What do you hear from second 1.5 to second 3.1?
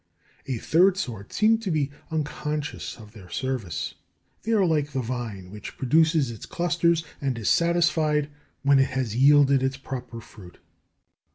to be unconscious